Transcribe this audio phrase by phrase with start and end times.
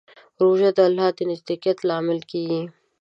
[0.41, 2.61] روژه د الله د نزدېکت لامل کېږي.